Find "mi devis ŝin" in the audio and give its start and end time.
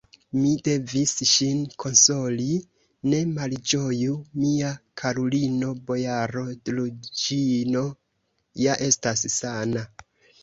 0.35-1.57